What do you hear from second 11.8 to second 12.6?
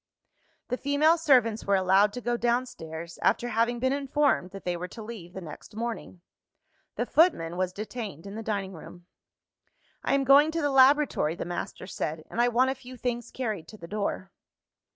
said; "and I